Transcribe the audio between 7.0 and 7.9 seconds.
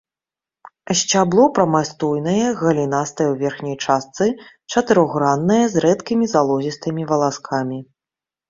валаскамі.